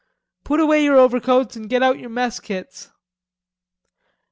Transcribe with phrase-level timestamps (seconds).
[0.43, 2.89] "Put away your overcoats and get out your mess kits."